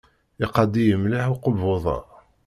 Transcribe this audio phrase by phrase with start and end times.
[0.43, 1.97] Iqadd-iyi mliḥ ukebbuḍ-a.